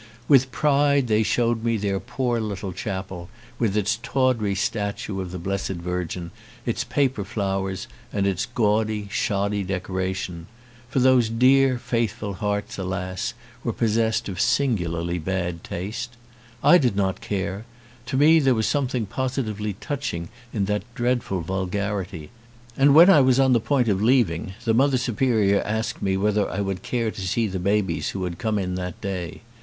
With 0.27 0.51
pride 0.51 1.05
they 1.05 1.21
showed 1.21 1.63
me 1.63 1.77
their 1.77 1.99
poor 1.99 2.39
little 2.39 2.73
chapel 2.73 3.29
with 3.59 3.77
its 3.77 3.99
tawdry 4.01 4.55
statue 4.55 5.21
of 5.21 5.29
the 5.29 5.37
Blessed 5.37 5.73
Virgin, 5.77 6.31
its 6.65 6.83
paper 6.83 7.23
flowers, 7.23 7.87
and 8.11 8.25
its 8.25 8.47
gaudy, 8.47 9.09
shoddy 9.11 9.61
decoration; 9.63 10.47
for 10.89 10.97
those 10.97 11.29
dear 11.29 11.77
faithful 11.77 12.33
hearts, 12.33 12.79
alas! 12.79 13.35
were 13.63 13.71
possessed 13.73 14.27
of 14.27 14.41
singularly 14.41 15.19
bad 15.19 15.63
taste. 15.63 16.17
I 16.63 16.79
did 16.79 16.95
not 16.95 17.21
care: 17.21 17.65
to 18.07 18.17
me 18.17 18.39
there 18.39 18.55
was 18.55 18.65
something 18.65 19.05
positively 19.05 19.73
touching 19.73 20.29
in 20.51 20.65
that 20.65 20.81
dreadful 20.95 21.41
vulgarity. 21.41 22.31
And 22.75 22.95
when 22.95 23.11
I 23.11 23.21
was 23.21 23.39
on 23.39 23.53
the 23.53 23.59
point 23.59 23.87
of 23.87 24.01
leaving 24.01 24.55
the 24.65 24.73
Mother 24.73 24.97
Superior 24.97 25.61
asked 25.61 26.01
me 26.01 26.17
whether 26.17 26.49
I 26.49 26.59
would 26.59 26.81
care 26.81 27.11
to 27.11 27.21
see 27.27 27.45
the 27.45 27.59
babies 27.59 28.09
who 28.09 28.23
had 28.23 28.39
come 28.39 28.57
in 28.57 28.73
that 28.73 28.99
day. 28.99 29.41